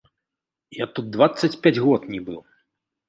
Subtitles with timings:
[0.83, 2.41] Я тут дваццаць пяць год не быў.